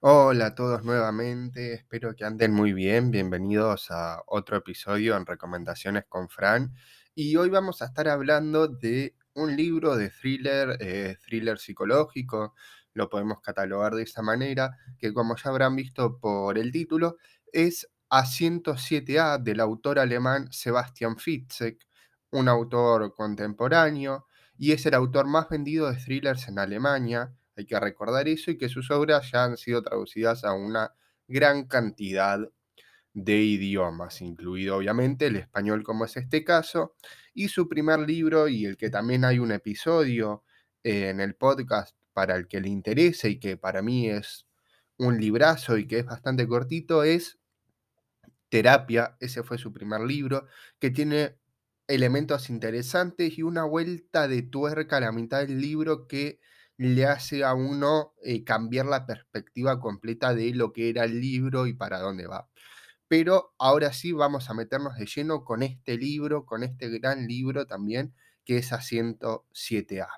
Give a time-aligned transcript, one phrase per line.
[0.00, 3.10] Hola a todos nuevamente, espero que anden muy bien.
[3.10, 6.74] Bienvenidos a otro episodio en Recomendaciones con Fran.
[7.14, 12.54] Y hoy vamos a estar hablando de un libro de thriller, eh, thriller psicológico,
[12.92, 17.16] lo podemos catalogar de esa manera, que como ya habrán visto por el título,
[17.50, 21.86] es A107A del autor alemán Sebastian Fitzek,
[22.32, 24.26] un autor contemporáneo,
[24.58, 28.58] y es el autor más vendido de thrillers en Alemania hay que recordar eso y
[28.58, 30.92] que sus obras ya han sido traducidas a una
[31.26, 32.40] gran cantidad
[33.14, 36.94] de idiomas, incluido obviamente el español como es este caso,
[37.32, 40.44] y su primer libro y el que también hay un episodio
[40.84, 44.46] en el podcast para el que le interese y que para mí es
[44.98, 47.38] un librazo y que es bastante cortito, es
[48.48, 50.46] Terapia, ese fue su primer libro,
[50.78, 51.38] que tiene
[51.88, 56.40] elementos interesantes y una vuelta de tuerca a la mitad del libro que
[56.78, 61.66] le hace a uno eh, cambiar la perspectiva completa de lo que era el libro
[61.66, 62.48] y para dónde va.
[63.08, 67.66] Pero ahora sí vamos a meternos de lleno con este libro, con este gran libro
[67.66, 70.08] también, que es a 107A.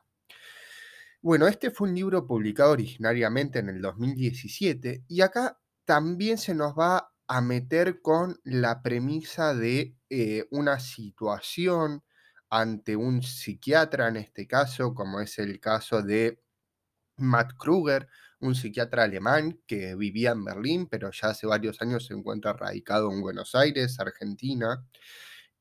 [1.21, 6.75] Bueno, este fue un libro publicado originariamente en el 2017 y acá también se nos
[6.75, 12.05] va a meter con la premisa de eh, una situación
[12.51, 16.41] ante un psiquiatra, en este caso, como es el caso de
[17.19, 18.09] Matt Kruger,
[18.41, 23.11] un psiquiatra alemán que vivía en Berlín, pero ya hace varios años se encuentra radicado
[23.13, 24.85] en Buenos Aires, Argentina,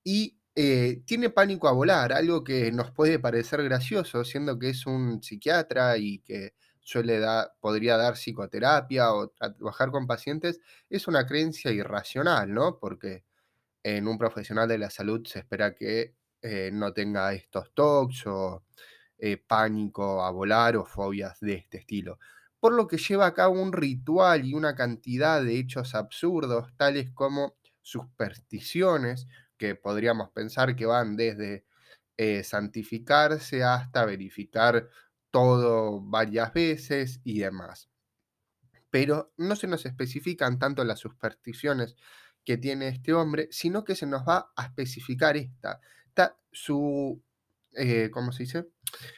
[0.04, 4.86] y eh, tiene pánico a volar, algo que nos puede parecer gracioso, siendo que es
[4.88, 11.28] un psiquiatra y que suele dar, podría dar psicoterapia o trabajar con pacientes, es una
[11.28, 12.80] creencia irracional, ¿no?
[12.80, 13.26] Porque
[13.84, 18.64] en un profesional de la salud se espera que eh, no tenga estos tocs o
[19.20, 22.20] eh, pánico a volar o fobias de este estilo.
[22.60, 27.12] Por lo que lleva a cabo un ritual y una cantidad de hechos absurdos, tales
[27.12, 31.66] como supersticiones, que podríamos pensar que van desde
[32.18, 34.90] eh, santificarse hasta verificar
[35.32, 37.90] todo varias veces y demás.
[38.90, 41.96] Pero no se nos especifican tanto las supersticiones
[42.44, 45.82] que tiene este hombre, sino que se nos va a especificar esta.
[46.52, 47.22] su
[47.74, 48.68] eh, ¿cómo se dice?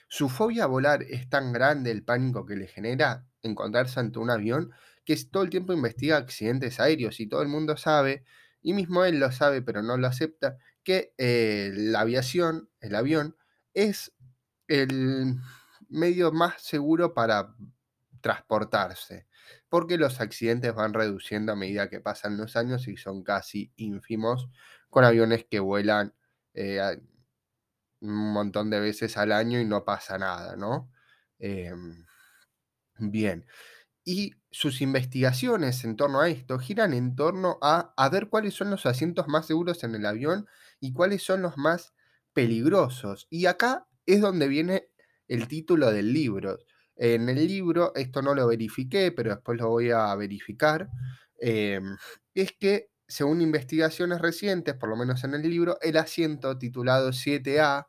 [0.07, 4.29] Su fobia a volar es tan grande el pánico que le genera encontrarse ante un
[4.29, 4.71] avión
[5.05, 8.23] que todo el tiempo investiga accidentes aéreos y todo el mundo sabe,
[8.61, 13.35] y mismo él lo sabe pero no lo acepta, que eh, la aviación, el avión,
[13.73, 14.13] es
[14.67, 15.37] el
[15.87, 17.55] medio más seguro para
[18.21, 19.27] transportarse,
[19.69, 24.49] porque los accidentes van reduciendo a medida que pasan los años y son casi ínfimos
[24.89, 26.13] con aviones que vuelan
[26.53, 26.99] eh,
[28.01, 30.91] un montón de veces al año y no pasa nada, ¿no?
[31.39, 32.05] Em,
[32.99, 33.45] bien.
[34.05, 38.71] Y sus investigaciones en torno a esto giran en torno a, a ver cuáles son
[38.71, 40.47] los asientos más seguros en el avión
[40.79, 41.93] y cuáles son los más
[42.33, 43.27] peligrosos.
[43.29, 44.89] Y acá es donde viene
[45.27, 46.57] el título del libro.
[46.95, 50.89] En el libro, esto no lo verifiqué, pero después lo voy a verificar,
[51.39, 51.97] em,
[52.33, 57.87] es que según investigaciones recientes, por lo menos en el libro, el asiento titulado 7A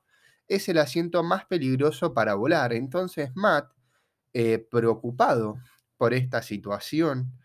[0.49, 2.73] es el asiento más peligroso para volar.
[2.73, 3.71] Entonces Matt,
[4.33, 5.59] eh, preocupado
[5.99, 7.39] por esta situación,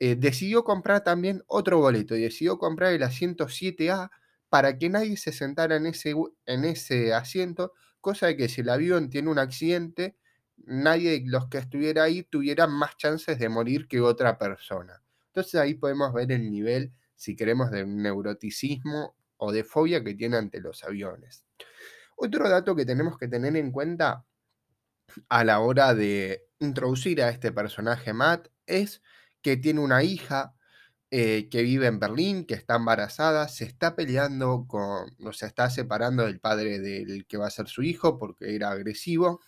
[0.00, 4.10] eh, decidió comprar también otro boleto y decidió comprar el asiento 7A
[4.48, 6.14] para que nadie se sentara en ese,
[6.46, 10.16] en ese asiento, cosa de que si el avión tiene un accidente,
[10.56, 15.02] nadie de los que estuviera ahí tuviera más chances de morir que otra persona.
[15.26, 20.38] Entonces ahí podemos ver el nivel si queremos, de neuroticismo o de fobia que tiene
[20.38, 21.44] ante los aviones.
[22.16, 24.24] Otro dato que tenemos que tener en cuenta
[25.28, 29.02] a la hora de introducir a este personaje Matt es
[29.42, 30.54] que tiene una hija
[31.10, 35.70] eh, que vive en Berlín, que está embarazada, se está peleando con, o se está
[35.70, 39.40] separando del padre del que va a ser su hijo porque era agresivo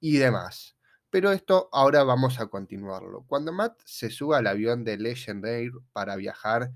[0.00, 0.76] y demás.
[1.10, 3.24] Pero esto ahora vamos a continuarlo.
[3.26, 6.72] Cuando Matt se sube al avión de Legend Air para viajar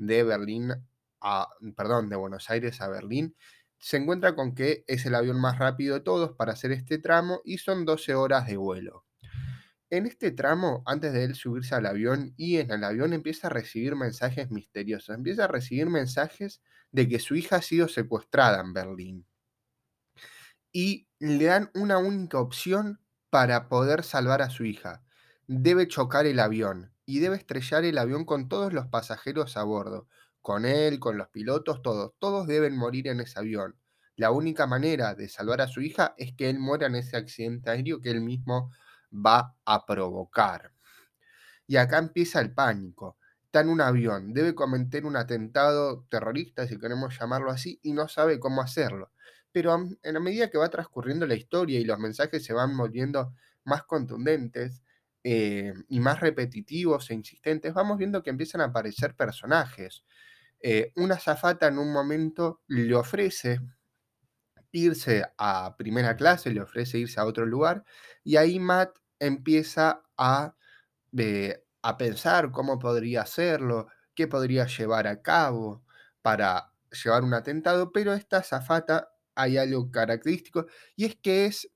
[0.00, 0.72] de Berlín
[1.20, 3.36] a, perdón, de Buenos Aires a Berlín,
[3.78, 7.42] se encuentra con que es el avión más rápido de todos para hacer este tramo
[7.44, 9.04] y son 12 horas de vuelo.
[9.90, 13.50] En este tramo, antes de él subirse al avión y en el avión empieza a
[13.50, 16.62] recibir mensajes misteriosos, empieza a recibir mensajes
[16.92, 19.26] de que su hija ha sido secuestrada en Berlín.
[20.72, 25.02] Y le dan una única opción para poder salvar a su hija.
[25.46, 30.08] Debe chocar el avión y debe estrellar el avión con todos los pasajeros a bordo,
[30.42, 32.12] con él, con los pilotos, todos.
[32.18, 33.76] Todos deben morir en ese avión.
[34.16, 37.70] La única manera de salvar a su hija es que él muera en ese accidente
[37.70, 38.70] aéreo que él mismo
[39.12, 40.72] va a provocar.
[41.66, 43.16] y acá empieza el pánico.
[43.44, 48.08] Está en un avión, debe cometer un atentado terrorista, si queremos llamarlo así, y no
[48.08, 49.12] sabe cómo hacerlo.
[49.52, 53.34] Pero en la medida que va transcurriendo la historia y los mensajes se van volviendo
[53.64, 54.82] más contundentes
[55.24, 60.04] eh, y más repetitivos e insistentes, vamos viendo que empiezan a aparecer personajes.
[60.60, 63.60] Eh, una zafata en un momento le ofrece
[64.72, 67.84] irse a primera clase, le ofrece irse a otro lugar,
[68.24, 70.54] y ahí Matt empieza a,
[71.16, 75.84] eh, a pensar cómo podría hacerlo, qué podría llevar a cabo
[76.22, 76.72] para
[77.04, 80.66] llevar un atentado, pero esta zafata hay algo característico
[80.96, 81.70] y es que es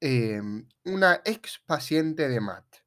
[0.00, 2.79] em, una ex paciente de Matt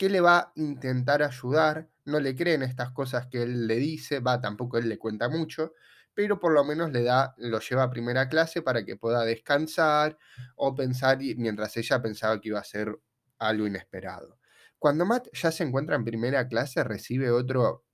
[0.00, 4.20] que le va a intentar ayudar, no le creen estas cosas que él le dice,
[4.20, 5.74] va, tampoco él le cuenta mucho,
[6.14, 10.16] pero por lo menos le da, lo lleva a primera clase para que pueda descansar
[10.56, 12.98] o pensar mientras ella pensaba que iba a ser
[13.40, 14.38] algo inesperado.
[14.78, 17.84] Cuando Matt ya se encuentra en primera clase, recibe otro,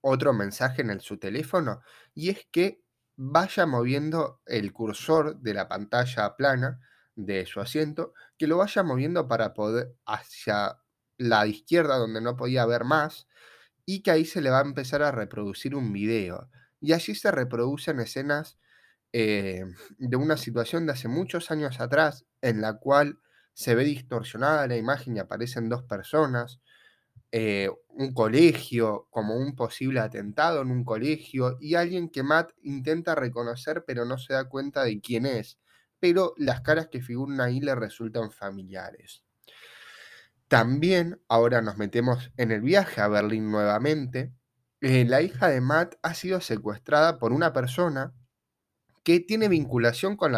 [0.00, 1.80] otro mensaje en su teléfono
[2.12, 2.82] y es que
[3.14, 6.80] vaya moviendo el cursor de la pantalla plana
[7.14, 10.76] de su asiento, que lo vaya moviendo para poder hacia
[11.18, 13.28] la izquierda donde no podía ver más
[13.84, 16.48] y que ahí se le va a empezar a reproducir un video.
[16.80, 18.58] Y allí se reproducen escenas
[19.12, 19.64] eh,
[19.98, 23.18] de una situación de hace muchos años atrás en la cual
[23.54, 26.60] se ve distorsionada la imagen y aparecen dos personas,
[27.32, 33.14] eh, un colegio, como un posible atentado en un colegio, y alguien que Matt intenta
[33.14, 35.58] reconocer pero no se da cuenta de quién es,
[35.98, 39.24] pero las caras que figuran ahí le resultan familiares.
[40.48, 44.32] También, ahora nos metemos en el viaje a Berlín nuevamente,
[44.80, 48.14] eh, la hija de Matt ha sido secuestrada por una persona
[49.02, 50.34] que tiene vinculación con,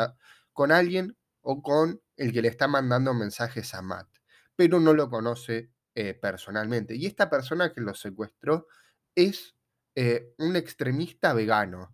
[0.72, 4.08] alguien o con el que le está mandando mensajes a Matt,
[4.56, 6.96] pero no lo conoce eh, personalmente.
[6.96, 8.66] Y esta persona que lo secuestró
[9.14, 9.54] es
[9.94, 11.92] eh, un extremista vegano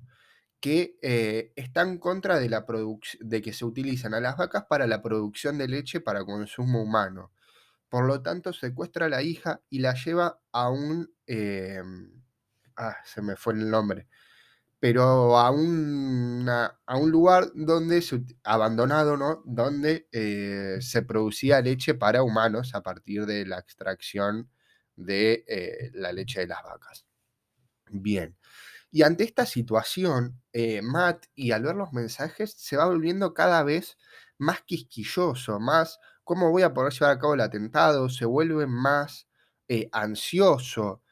[0.58, 5.68] que está en contra de que se utilizan a las vacas para la producción de
[5.68, 7.30] leche para consumo humano.
[7.88, 11.10] Por lo tanto, secuestra a la hija y la lleva a un...
[12.76, 14.08] ah, se me fue el nombre
[14.78, 18.04] pero a, a un lugar donde
[18.44, 19.42] abandonado, ¿no?
[19.44, 24.50] Donde eh, se producía leche para humanos a partir de la extracción
[24.94, 27.06] de eh, la leche de las vacas.
[27.90, 28.36] Bien.
[28.90, 33.62] Y ante esta situación, eh, Matt, y al ver los mensajes, se va volviendo cada
[33.62, 33.98] vez
[34.38, 39.28] más quisquilloso, más cómo voy a poder llevar a cabo el atentado, se vuelve más
[39.92, 41.02] ansioso,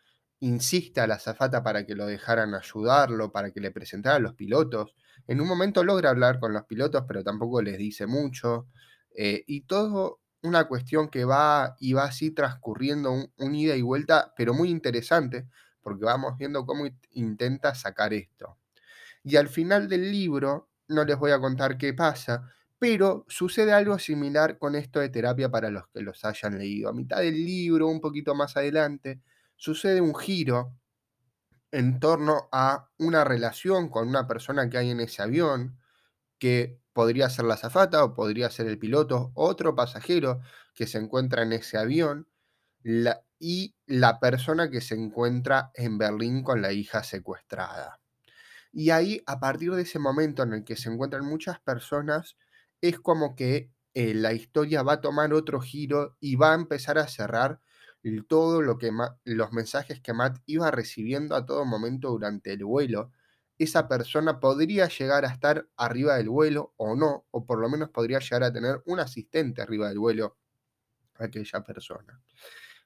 [0.41, 4.35] insiste a la azafata para que lo dejaran ayudarlo, para que le presentara a los
[4.35, 4.97] pilotos.
[5.29, 8.67] En un momento logra hablar con los pilotos, pero tampoco les dice mucho.
[9.15, 14.35] Eh, y todo una cuestión que va y va así transcurriendo un, ida y vuelta,
[14.37, 15.47] pero muy interesante,
[15.81, 18.59] porque vamos viendo cómo intenta sacar esto.
[19.23, 22.51] Y al final del libro, no les voy a contar qué pasa,
[22.87, 26.91] pero sucede algo similar con esto de terapia para los que los hayan leído.
[26.91, 29.23] A mitad del libro, un poquito más adelante,
[29.57, 30.77] sucede un giro
[31.73, 35.79] en torno a una relación con una persona que hay en ese avión,
[36.39, 40.43] que podría ser la zafata o podría ser el piloto, otro pasajero
[40.75, 42.29] que se encuentra en ese avión,
[43.39, 48.03] y la persona que se encuentra en Berlín con la hija secuestrada.
[48.75, 52.37] Y ahí, a partir de ese momento en el que se encuentran muchas personas,
[52.81, 56.99] es como que eh, la historia va a tomar otro giro y va a empezar
[56.99, 57.61] a cerrar
[58.29, 58.91] todo lo que
[59.25, 63.13] los mensajes que Matt iba recibiendo a todo momento durante el vuelo,
[63.59, 67.91] esa persona podría llegar a estar arriba del vuelo o no, o por lo menos
[67.91, 70.37] podría llegar a tener un asistente arriba del vuelo,
[71.15, 72.21] aquella persona.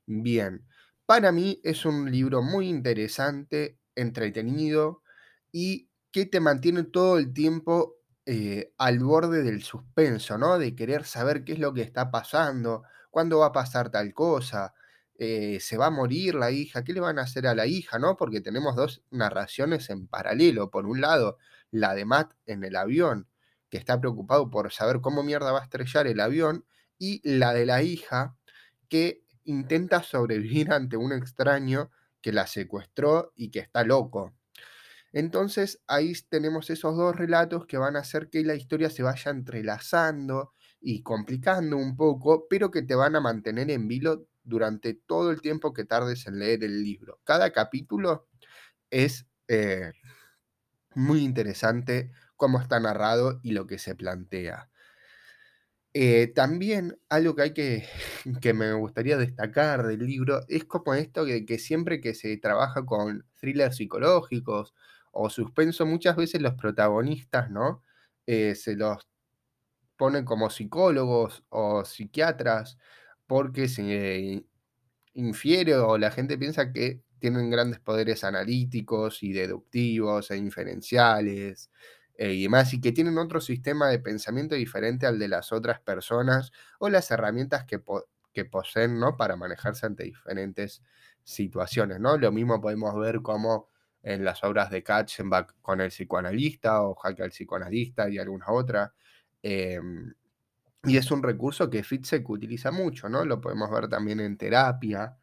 [0.06, 0.66] Bien,
[1.06, 5.02] para mí es un libro muy interesante, entretenido
[5.50, 7.97] y que te mantiene todo el tiempo
[8.30, 10.58] eh, al borde del suspenso, ¿no?
[10.58, 14.74] De querer saber qué es lo que está pasando, cuándo va a pasar tal cosa,
[15.18, 17.98] eh, se va a morir la hija, ¿qué le van a hacer a la hija?
[17.98, 18.16] ¿no?
[18.18, 20.70] Porque tenemos dos narraciones en paralelo.
[20.70, 21.38] Por un lado,
[21.70, 23.28] la de Matt en el avión,
[23.70, 26.66] que está preocupado por saber cómo mierda va a estrellar el avión,
[26.98, 28.36] y la de la hija,
[28.90, 34.34] que intenta sobrevivir ante un extraño que la secuestró y que está loco.
[35.12, 39.30] Entonces ahí tenemos esos dos relatos que van a hacer que la historia se vaya
[39.30, 45.30] entrelazando y complicando un poco, pero que te van a mantener en vilo durante todo
[45.30, 47.20] el tiempo que tardes en leer el libro.
[47.24, 48.28] Cada capítulo
[48.90, 49.92] es eh,
[50.94, 54.70] muy interesante cómo está narrado y lo que se plantea.
[55.94, 57.88] Eh, también algo que hay que,
[58.42, 62.84] que me gustaría destacar del libro es como esto de que siempre que se trabaja
[62.84, 64.74] con thrillers psicológicos
[65.12, 67.82] o suspenso, muchas veces los protagonistas, ¿no?
[68.26, 69.08] Eh, se los
[69.96, 72.78] ponen como psicólogos o psiquiatras
[73.26, 74.44] porque se
[75.14, 81.70] infiere o la gente piensa que tienen grandes poderes analíticos y deductivos e inferenciales
[82.14, 85.80] eh, y demás, y que tienen otro sistema de pensamiento diferente al de las otras
[85.80, 87.80] personas o las herramientas que,
[88.38, 89.16] que poseen, ¿no?
[89.16, 90.82] Para manejarse ante diferentes
[91.24, 92.16] situaciones, ¿no?
[92.18, 93.68] Lo mismo podemos ver como
[94.02, 98.94] en las obras de Katzenbach con el psicoanalista o Jaque al psicoanalista y alguna otra.
[99.42, 100.14] em,
[100.84, 103.24] y es un recurso que Fitzek utiliza mucho, ¿no?
[103.24, 105.18] Lo podemos ver también en terapia,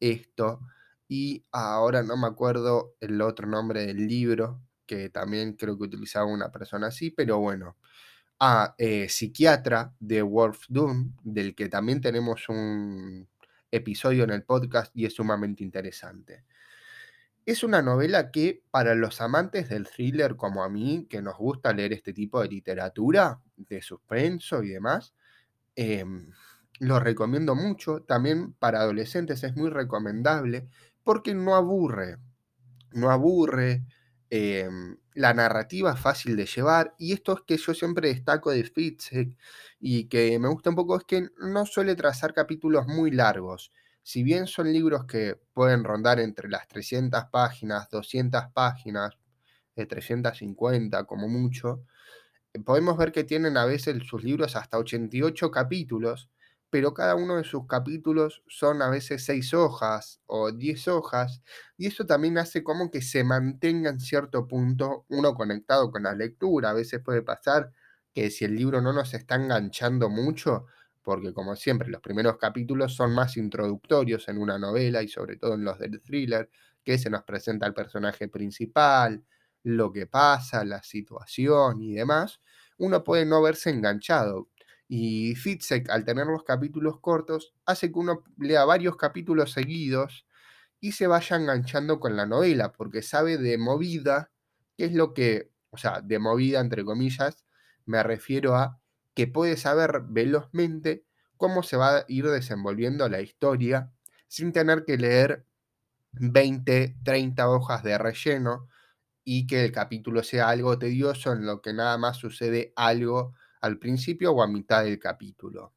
[0.00, 0.60] esto.
[1.08, 6.26] Y ahora no me acuerdo el otro nombre del libro, que también creo que utilizaba
[6.26, 7.76] una persona así, pero bueno.
[8.40, 13.28] Ah, eh, Psiquiatra de Wolf Doom, del que también tenemos un
[13.70, 16.44] episodio en el podcast y es sumamente interesante.
[17.44, 21.72] Es una novela que para los amantes del thriller como a mí, que nos gusta
[21.72, 25.14] leer este tipo de literatura, de suspenso y demás,
[25.76, 26.30] Em,
[26.78, 28.02] lo recomiendo mucho.
[28.02, 30.68] También para adolescentes es muy recomendable
[31.04, 32.18] porque no aburre.
[32.92, 33.84] No aburre.
[34.30, 36.94] Em, la narrativa es fácil de llevar.
[36.98, 39.36] Y esto es que yo siempre destaco de Fitzek
[39.80, 43.72] y que me gusta un poco es que no suele trazar capítulos muy largos.
[44.02, 49.16] Si bien son libros que pueden rondar entre las 300 páginas, 200 páginas,
[49.76, 51.84] de 350 como mucho,
[52.64, 56.30] podemos ver que tienen a veces sus libros hasta 88 capítulos,
[56.70, 61.42] pero cada uno de sus capítulos son a veces 6 hojas o 10 hojas,
[61.76, 66.14] y eso también hace como que se mantenga en cierto punto uno conectado con la
[66.14, 66.70] lectura.
[66.70, 67.72] A veces puede pasar
[68.14, 70.66] que si el libro no nos está enganchando mucho,
[71.02, 75.54] porque como siempre los primeros capítulos son más introductorios en una novela y sobre todo
[75.54, 76.50] en los del thriller,
[76.84, 79.24] que se nos presenta el personaje principal,
[79.62, 82.40] lo que pasa, la situación y demás,
[82.78, 84.48] uno puede no verse enganchado.
[84.92, 90.26] Y Fitzek, al tener los capítulos cortos, hace que uno lea varios capítulos seguidos
[90.80, 94.32] y se vaya enganchando con la novela, porque sabe de movida
[94.76, 97.44] qué es lo que, o sea, de movida entre comillas,
[97.86, 98.80] me refiero a
[99.14, 101.04] que puede saber velozmente
[101.36, 103.92] cómo se va a ir desenvolviendo la historia
[104.26, 105.46] sin tener que leer
[106.12, 108.68] 20, 30 hojas de relleno
[109.22, 113.78] y que el capítulo sea algo tedioso en lo que nada más sucede algo al
[113.78, 115.72] principio o a mitad del capítulo.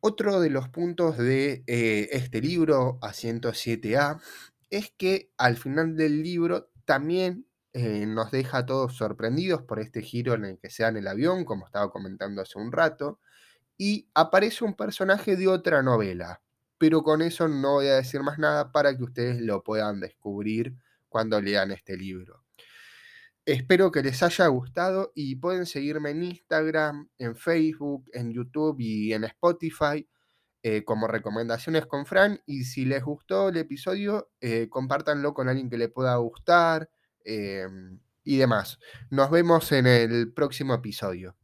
[0.00, 4.20] Otro de los puntos de eh, este libro, A107A,
[4.70, 10.02] es que al final del libro también eh, nos deja a todos sorprendidos por este
[10.02, 13.20] giro en el que se da en el avión, como estaba comentando hace un rato,
[13.76, 16.42] y aparece un personaje de otra novela,
[16.78, 20.76] pero con eso no voy a decir más nada para que ustedes lo puedan descubrir
[21.08, 22.39] cuando lean este libro.
[23.46, 29.12] Espero que les haya gustado y pueden seguirme en Instagram, en Facebook, en YouTube y
[29.12, 30.06] en Spotify
[30.62, 32.42] eh, como recomendaciones con Fran.
[32.44, 36.90] Y si les gustó el episodio, eh, compártanlo con alguien que le pueda gustar
[37.24, 37.66] eh,
[38.24, 38.78] y demás.
[39.08, 41.34] Nos vemos en el próximo episodio.